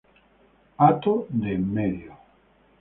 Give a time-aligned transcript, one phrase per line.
[0.79, 2.17] Hato de enmedio